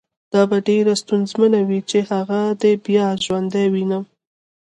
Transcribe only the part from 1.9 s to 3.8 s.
هغه دې بیا ژوندی